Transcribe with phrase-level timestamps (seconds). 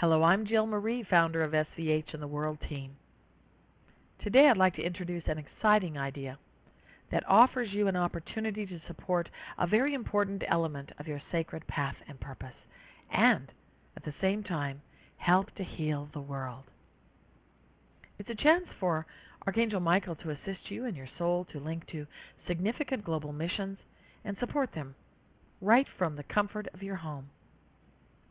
[0.00, 2.98] Hello, I'm Jill Marie, founder of SVH and the World Team.
[4.22, 6.38] Today I'd like to introduce an exciting idea
[7.10, 11.94] that offers you an opportunity to support a very important element of your sacred path
[12.06, 12.52] and purpose,
[13.10, 13.50] and
[13.96, 14.82] at the same time,
[15.16, 16.64] help to heal the world.
[18.18, 19.06] It's a chance for
[19.46, 22.06] Archangel Michael to assist you and your soul to link to
[22.46, 23.78] significant global missions
[24.26, 24.94] and support them
[25.62, 27.30] right from the comfort of your home.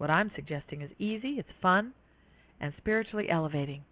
[0.05, 1.91] What I'm suggesting is easy, it's fun,
[2.59, 3.83] and spiritually elevating,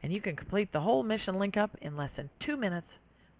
[0.00, 2.86] and you can complete the whole mission link up in less than two minutes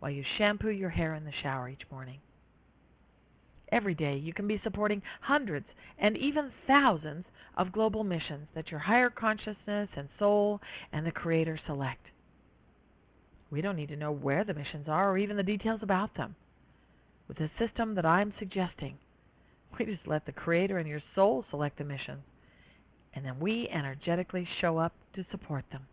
[0.00, 2.18] while you shampoo your hair in the shower each morning.
[3.70, 5.66] Every day you can be supporting hundreds
[6.00, 7.26] and even thousands
[7.56, 12.06] of global missions that your higher consciousness and soul and the Creator select.
[13.52, 16.34] We don't need to know where the missions are or even the details about them.
[17.28, 18.98] With the system that I'm suggesting,
[19.78, 22.22] we just let the Creator and your soul select the mission,
[23.14, 25.86] and then we energetically show up to support them.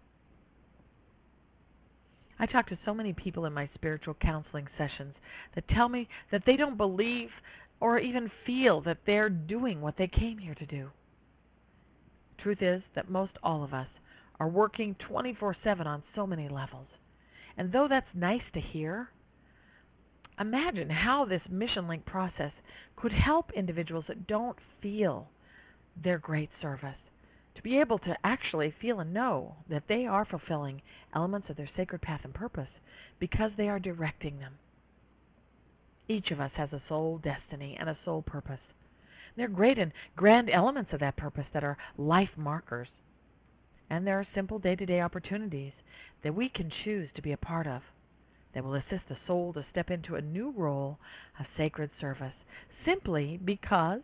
[2.39, 5.15] I talk to so many people in my spiritual counseling sessions
[5.55, 7.29] that tell me that they don't believe
[7.79, 10.89] or even feel that they're doing what they came here to do.
[12.39, 13.87] Truth is that most all of us
[14.39, 16.87] are working 24 7 on so many levels.
[17.57, 19.09] And though that's nice to hear,
[20.39, 22.51] imagine how this mission link process
[22.95, 25.27] could help individuals that don't feel
[26.01, 26.97] their great service
[27.55, 30.81] to be able to actually feel and know that they are fulfilling
[31.15, 32.69] elements of their sacred path and purpose
[33.19, 34.53] because they are directing them.
[36.07, 38.59] Each of us has a soul destiny and a soul purpose.
[39.35, 42.89] There are great and grand elements of that purpose that are life markers.
[43.89, 45.73] And there are simple day to day opportunities
[46.23, 47.81] that we can choose to be a part of
[48.53, 50.99] that will assist the soul to step into a new role
[51.39, 52.33] of sacred service
[52.85, 54.01] simply because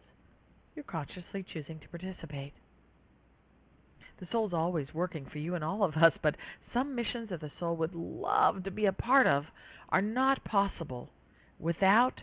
[0.76, 2.54] you're consciously choosing to participate.
[4.20, 6.36] The soul's always working for you and all of us, but
[6.74, 9.46] some missions that the soul would love to be a part of
[9.90, 11.10] are not possible
[11.58, 12.22] without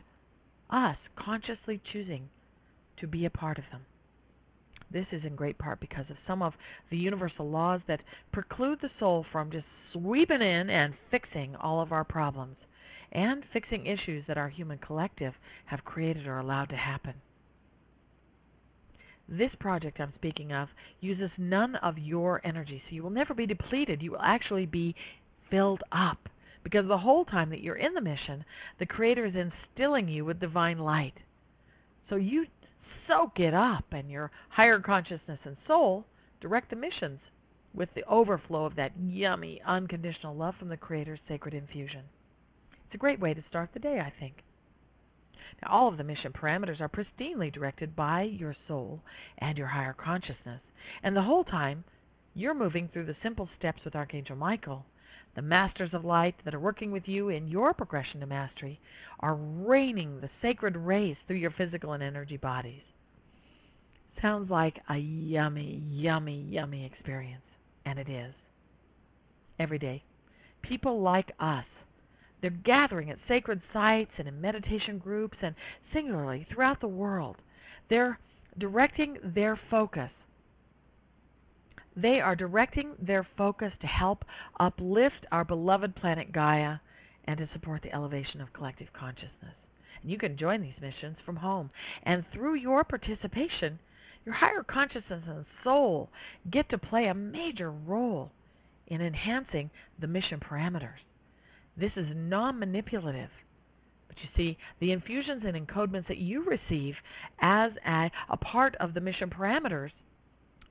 [0.70, 2.28] us consciously choosing
[2.98, 3.82] to be a part of them.
[4.90, 6.54] This is in great part because of some of
[6.90, 8.02] the universal laws that
[8.32, 12.56] preclude the soul from just sweeping in and fixing all of our problems
[13.12, 15.34] and fixing issues that our human collective
[15.66, 17.14] have created or allowed to happen.
[19.28, 20.68] This project I'm speaking of
[21.00, 24.02] uses none of your energy, so you will never be depleted.
[24.02, 24.94] You will actually be
[25.50, 26.28] filled up.
[26.62, 28.44] Because the whole time that you're in the mission,
[28.78, 31.14] the Creator is instilling you with divine light.
[32.08, 32.46] So you
[33.06, 36.04] soak it up, and your higher consciousness and soul
[36.40, 37.20] direct the missions
[37.74, 42.02] with the overflow of that yummy, unconditional love from the Creator's sacred infusion.
[42.86, 44.42] It's a great way to start the day, I think.
[45.62, 49.00] Now, all of the mission parameters are pristinely directed by your soul
[49.38, 50.60] and your higher consciousness.
[51.02, 51.84] And the whole time,
[52.34, 54.84] you're moving through the simple steps with Archangel Michael.
[55.34, 58.80] The masters of light that are working with you in your progression to mastery
[59.20, 62.82] are raining the sacred rays through your physical and energy bodies.
[64.22, 67.42] Sounds like a yummy, yummy, yummy experience.
[67.84, 68.34] And it is.
[69.58, 70.02] Every day.
[70.62, 71.64] People like us
[72.40, 75.54] they're gathering at sacred sites and in meditation groups and
[75.92, 77.36] singularly throughout the world.
[77.88, 78.18] They're
[78.58, 80.10] directing their focus.
[81.96, 84.24] They are directing their focus to help
[84.60, 86.76] uplift our beloved planet Gaia
[87.24, 89.56] and to support the elevation of collective consciousness.
[90.02, 91.70] And you can join these missions from home.
[92.02, 93.78] And through your participation,
[94.26, 96.10] your higher consciousness and soul
[96.50, 98.32] get to play a major role
[98.88, 99.70] in enhancing
[100.00, 100.98] the mission parameters.
[101.76, 103.30] This is non manipulative.
[104.08, 106.94] But you see, the infusions and encodements that you receive
[107.40, 109.90] as a, a part of the mission parameters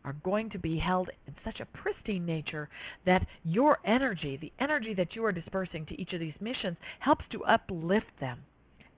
[0.03, 2.69] are going to be held in such a pristine nature
[3.05, 7.25] that your energy, the energy that you are dispersing to each of these missions, helps
[7.31, 8.39] to uplift them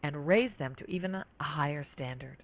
[0.03, 2.37] and raise them to even a higher standard.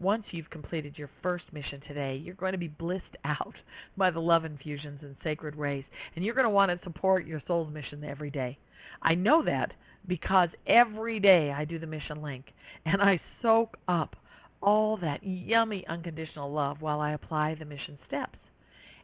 [0.00, 3.54] Once you've completed your first mission today, you're going to be blissed out
[3.96, 5.84] by the love infusions and sacred rays,
[6.14, 8.56] and you're going to want to support your soul's mission every day.
[9.02, 9.72] I know that
[10.06, 12.46] because every day I do the mission link,
[12.84, 14.16] and I soak up
[14.62, 18.38] all that yummy unconditional love while I apply the mission steps.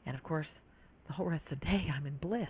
[0.07, 0.47] And of course,
[1.07, 2.49] the whole rest of the day I'm in bliss.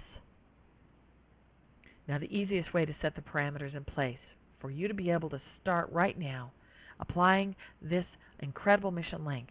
[2.07, 4.19] Now, the easiest way to set the parameters in place
[4.61, 6.53] for you to be able to start right now
[7.01, 8.05] applying this
[8.41, 9.49] incredible mission link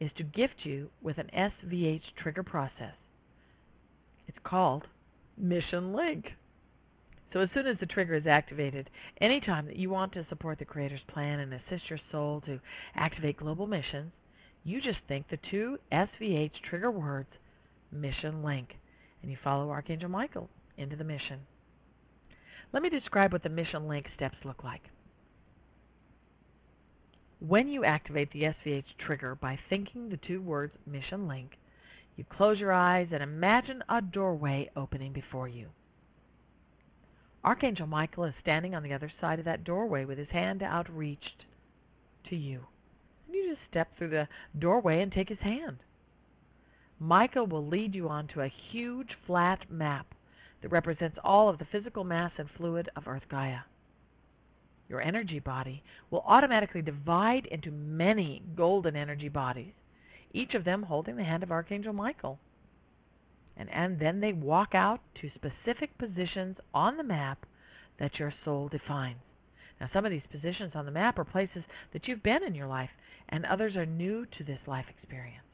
[0.00, 2.94] is to gift you with an SVH trigger process.
[4.28, 4.84] It's called
[5.36, 6.26] Mission Link.
[7.32, 8.88] So as soon as the trigger is activated,
[9.20, 12.60] anytime that you want to support the Creator's plan and assist your soul to
[12.94, 14.12] activate global missions,
[14.64, 17.28] you just think the two SVH trigger words,
[17.92, 18.76] mission link,
[19.22, 21.40] and you follow Archangel Michael into the mission.
[22.72, 24.82] Let me describe what the mission link steps look like.
[27.38, 31.58] When you activate the SVH trigger by thinking the two words mission link,
[32.16, 35.68] you close your eyes and imagine a doorway opening before you.
[37.44, 41.44] Archangel Michael is standing on the other side of that doorway with his hand outreached
[42.30, 42.66] to you.
[43.30, 44.28] You just step through the
[44.58, 45.76] doorway and take his hand.
[46.98, 50.06] Michael will lead you onto a huge flat map
[50.62, 53.60] that represents all of the physical mass and fluid of Earth Gaia.
[54.88, 59.72] Your energy body will automatically divide into many golden energy bodies,
[60.32, 62.38] each of them holding the hand of Archangel Michael
[63.56, 67.46] and, and then they walk out to specific positions on the map
[67.98, 69.20] that your soul defines.
[69.80, 72.66] Now, some of these positions on the map are places that you've been in your
[72.66, 72.90] life,
[73.28, 75.44] and others are new to this life experience.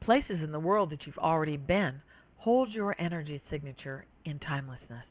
[0.00, 2.02] Places in the world that you've already been
[2.36, 5.04] hold your energy signature in timelessness.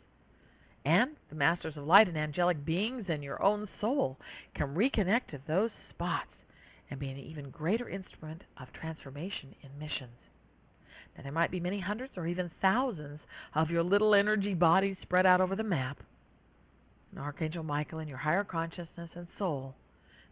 [0.86, 4.18] And the Masters of Light and angelic beings and your own soul
[4.56, 6.30] can reconnect to those spots
[6.90, 10.18] and be an even greater instrument of transformation in missions.
[11.16, 13.20] Now, there might be many hundreds or even thousands
[13.54, 16.02] of your little energy bodies spread out over the map.
[17.12, 19.76] And Archangel Michael and your higher consciousness and soul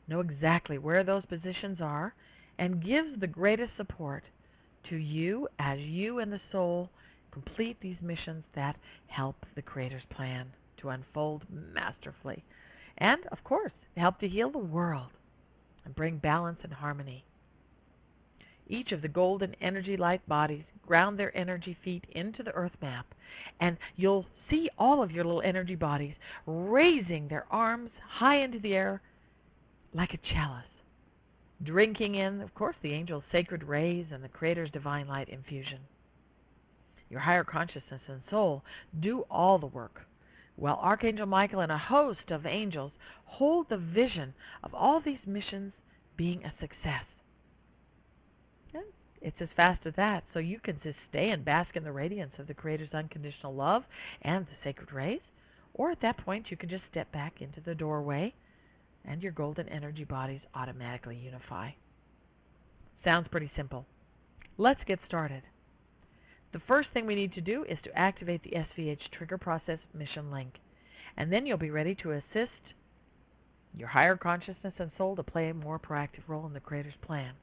[0.08, 2.14] know exactly where those positions are
[2.58, 4.24] and gives the greatest support
[4.90, 6.90] to you as you and the soul
[7.32, 8.76] complete these missions that
[9.08, 10.48] help the Creator's plan
[10.78, 12.44] to unfold masterfully.
[12.98, 15.12] And, of course, help to heal the world
[15.86, 17.24] and bring balance and harmony
[18.70, 23.06] each of the golden energy light bodies ground their energy feet into the earth map,
[23.60, 26.16] and you'll see all of your little energy bodies
[26.46, 29.02] raising their arms high into the air
[29.94, 30.64] like a chalice,
[31.64, 35.80] drinking in, of course, the angel's sacred rays and the Creator's divine light infusion.
[37.10, 38.64] Your higher consciousness and soul
[39.00, 40.02] do all the work,
[40.56, 42.92] while Archangel Michael and a host of angels
[43.26, 44.34] hold the vision
[44.64, 45.74] of all these missions
[46.16, 47.06] being a success.
[49.22, 50.24] It's as fast as that.
[50.34, 53.84] So you can just stay and bask in the radiance of the Creator's unconditional love
[54.22, 55.22] and the sacred rays.
[55.74, 58.34] Or at that point, you can just step back into the doorway
[59.06, 61.72] and your golden energy bodies automatically unify.
[63.04, 63.86] Sounds pretty simple.
[64.58, 65.44] Let's get started.
[66.52, 70.32] The first thing we need to do is to activate the SVH trigger process mission
[70.32, 70.56] link.
[71.18, 72.74] And then you'll be ready to assist
[73.76, 77.34] your higher consciousness and soul to play a more proactive role in the Creator's plan.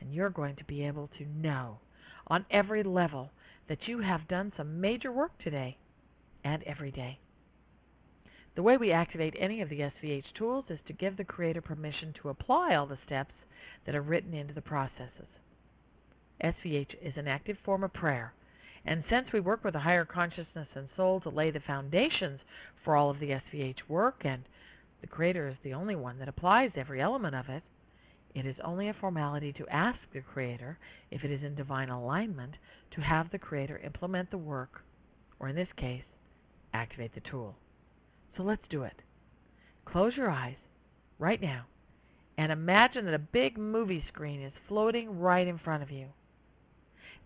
[0.00, 1.78] And you're going to be able to know
[2.26, 3.30] on every level
[3.68, 5.78] that you have done some major work today
[6.44, 7.18] and every day.
[8.56, 12.12] The way we activate any of the SVH tools is to give the Creator permission
[12.20, 13.34] to apply all the steps
[13.86, 15.28] that are written into the processes.
[16.42, 18.32] SVH is an active form of prayer,
[18.84, 22.40] and since we work with the higher consciousness and soul to lay the foundations
[22.84, 24.44] for all of the SVH work, and
[25.00, 27.62] the Creator is the only one that applies every element of it,
[28.34, 30.78] it is only a formality to ask the Creator,
[31.10, 32.54] if it is in divine alignment,
[32.90, 34.82] to have the Creator implement the work,
[35.38, 36.04] or in this case,
[36.72, 37.56] activate the tool.
[38.36, 39.02] So let's do it.
[39.84, 40.56] Close your eyes
[41.18, 41.66] right now
[42.36, 46.06] and imagine that a big movie screen is floating right in front of you.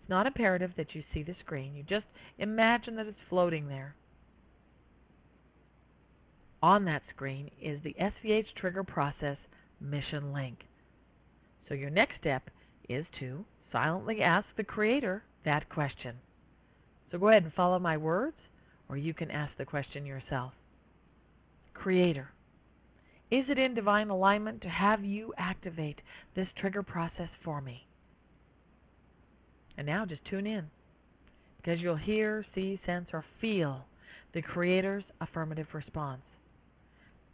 [0.09, 2.07] It's not imperative that you see the screen, you just
[2.39, 3.95] imagine that it's floating there.
[6.63, 9.37] On that screen is the SVH trigger process
[9.83, 10.61] mission link.
[11.69, 12.49] So your next step
[12.89, 16.17] is to silently ask the Creator that question.
[17.13, 18.39] So go ahead and follow my words,
[18.89, 20.55] or you can ask the question yourself.
[21.75, 22.31] Creator,
[23.31, 26.01] is it in divine alignment to have you activate
[26.35, 27.88] this trigger process for me?
[29.79, 30.67] And now just tune in,
[31.57, 33.87] because you'll hear, see, sense, or feel
[34.35, 36.21] the Creator's affirmative response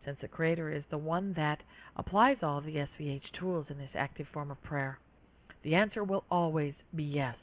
[0.04, 1.62] since the Creator is the one that
[1.96, 4.98] applies all of the SVH tools in this active form of prayer?
[5.62, 7.36] The answer will always be yes.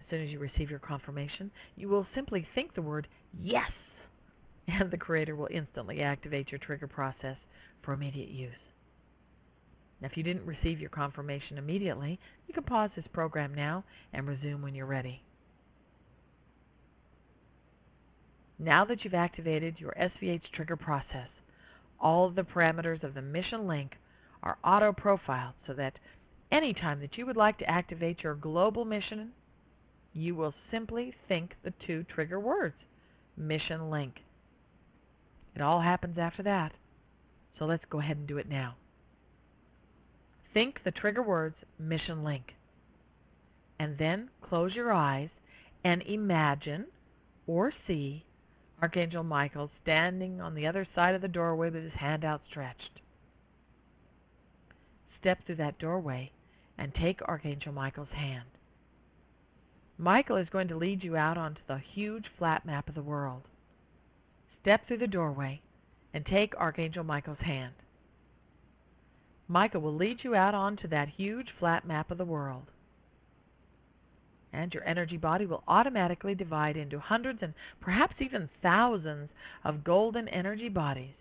[0.00, 3.08] As soon as you receive your confirmation, you will simply think the word
[3.42, 3.70] yes,
[4.68, 7.36] and the Creator will instantly activate your trigger process
[7.82, 8.52] for immediate use.
[10.02, 12.18] Now, if you didn't receive your confirmation immediately,
[12.48, 15.22] you can pause this program now and resume when you're ready.
[18.58, 21.28] Now that you've activated your SVH trigger process,
[22.00, 23.92] all of the parameters of the mission link
[24.42, 26.00] are auto profiled so that
[26.50, 29.30] anytime that you would like to activate your global mission,
[30.12, 32.74] you will simply think the two trigger words
[33.36, 34.16] mission link.
[35.54, 36.72] It all happens after that.
[37.56, 38.74] So let's go ahead and do it now.
[40.52, 42.54] Think the trigger words Mission Link.
[43.78, 45.30] And then close your eyes
[45.84, 46.86] and imagine
[47.46, 48.24] or see
[48.80, 53.00] Archangel Michael standing on the other side of the doorway with his hand outstretched.
[55.20, 56.32] Step through that doorway
[56.78, 58.44] and take Archangel Michael's hand.
[59.98, 63.42] Michael is going to lead you out onto the huge flat map of the world.
[64.60, 65.60] Step through the doorway
[66.12, 67.74] and take Archangel Michael's hand.
[69.52, 72.62] Michael will lead you out onto that huge flat map of the world.
[74.50, 79.28] And your energy body will automatically divide into hundreds and perhaps even thousands
[79.62, 81.14] of golden energy bodies,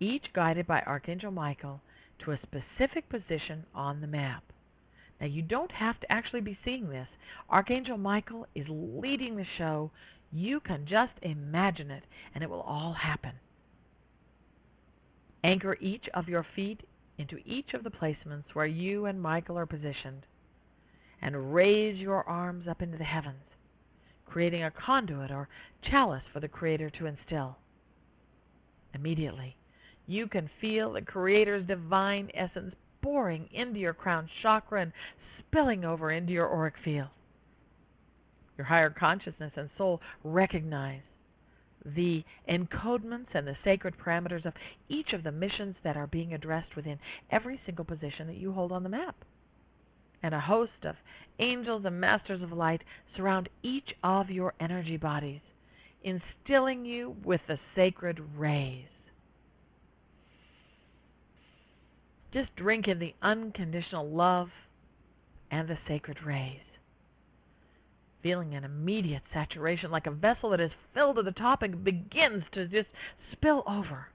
[0.00, 1.80] each guided by Archangel Michael
[2.24, 4.42] to a specific position on the map.
[5.20, 7.08] Now, you don't have to actually be seeing this.
[7.50, 9.92] Archangel Michael is leading the show.
[10.32, 12.02] You can just imagine it,
[12.34, 13.32] and it will all happen.
[15.44, 16.80] Anchor each of your feet
[17.20, 20.24] into each of the placements where you and Michael are positioned,
[21.20, 23.44] and raise your arms up into the heavens,
[24.26, 25.46] creating a conduit or
[25.82, 27.58] chalice for the Creator to instill.
[28.94, 29.54] Immediately,
[30.06, 34.92] you can feel the Creator's divine essence pouring into your crown chakra and
[35.38, 37.08] spilling over into your auric field.
[38.56, 41.02] Your higher consciousness and soul recognize
[41.84, 44.54] the encodements and the sacred parameters of
[44.88, 46.98] each of the missions that are being addressed within
[47.30, 49.16] every single position that you hold on the map.
[50.22, 50.96] And a host of
[51.38, 52.82] angels and masters of light
[53.16, 55.40] surround each of your energy bodies,
[56.02, 58.84] instilling you with the sacred rays.
[62.32, 64.50] Just drink in the unconditional love
[65.50, 66.60] and the sacred rays.
[68.22, 72.44] Feeling an immediate saturation like a vessel that is filled to the top and begins
[72.52, 72.88] to just
[73.32, 74.08] spill over.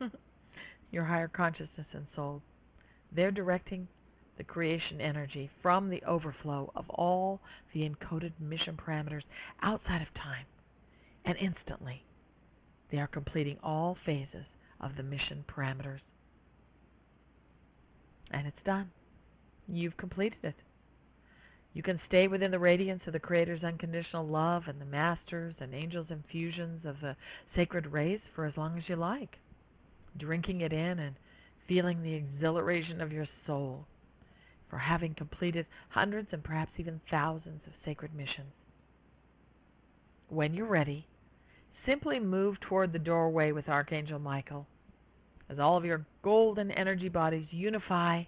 [0.90, 2.42] Your higher consciousness and soul.
[3.14, 3.88] They're directing
[4.38, 7.40] the creation energy from the overflow of all
[7.74, 9.22] the encoded mission parameters
[9.62, 10.46] outside of time.
[11.24, 12.02] And instantly,
[12.90, 14.46] they are completing all phases
[14.80, 16.00] of the mission parameters
[18.32, 18.90] and it's done.
[19.68, 20.54] You've completed it.
[21.74, 25.74] You can stay within the radiance of the Creator's unconditional love and the Masters and
[25.74, 27.16] Angels' infusions of the
[27.56, 29.38] sacred rays for as long as you like,
[30.18, 31.16] drinking it in and
[31.66, 33.86] feeling the exhilaration of your soul
[34.68, 38.52] for having completed hundreds and perhaps even thousands of sacred missions.
[40.28, 41.06] When you're ready,
[41.86, 44.66] simply move toward the doorway with Archangel Michael
[45.48, 48.24] as all of your golden energy bodies unify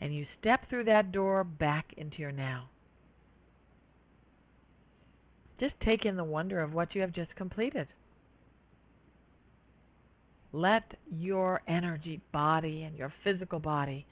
[0.00, 2.68] and you step through that door back into your now.
[5.60, 7.86] Just take in the wonder of what you have just completed.
[10.52, 14.06] Let your energy body and your physical body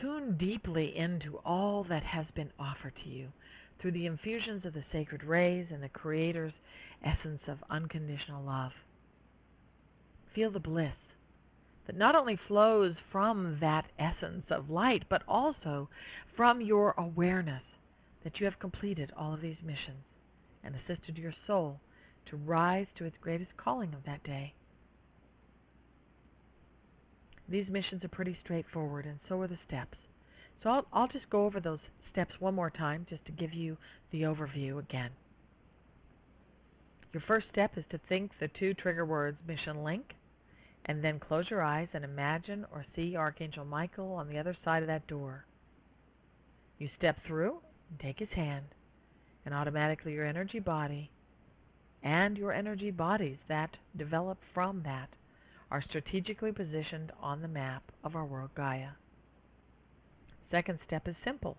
[0.00, 3.28] tune deeply into all that has been offered to you
[3.80, 6.52] through the infusions of the sacred rays and the Creator's
[7.04, 8.72] essence of unconditional love.
[10.34, 10.94] Feel the bliss
[11.86, 15.88] that not only flows from that essence of light, but also
[16.36, 17.62] from your awareness
[18.24, 20.04] that you have completed all of these missions
[20.64, 21.80] and assisted your soul
[22.26, 24.54] to rise to its greatest calling of that day.
[27.48, 29.98] These missions are pretty straightforward, and so are the steps.
[30.62, 33.76] So I'll, I'll just go over those steps one more time just to give you
[34.12, 35.10] the overview again.
[37.12, 40.14] Your first step is to think the two trigger words mission link
[40.86, 44.82] and then close your eyes and imagine or see Archangel Michael on the other side
[44.82, 45.44] of that door.
[46.78, 47.58] You step through
[47.92, 48.64] and take his hand,
[49.44, 51.10] and automatically your energy body
[52.02, 55.10] and your energy bodies that develop from that
[55.70, 58.88] are strategically positioned on the map of our world Gaia.
[60.50, 61.56] Second step is simple.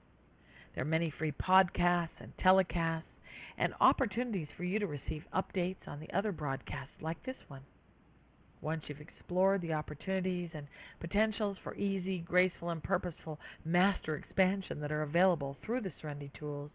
[0.74, 3.02] There are many free podcasts and telecasts
[3.56, 7.62] and opportunities for you to receive updates on the other broadcasts like this one.
[8.60, 10.66] Once you've explored the opportunities and
[11.00, 16.70] potentials for easy, graceful, and purposeful master expansion that are available through the Serenity tools,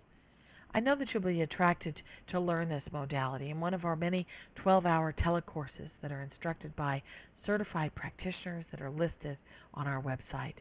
[0.75, 2.01] I know that you'll be attracted
[2.31, 4.25] to learn this modality in one of our many
[4.55, 7.03] 12 hour telecourses that are instructed by
[7.45, 9.37] certified practitioners that are listed
[9.75, 10.55] on our website.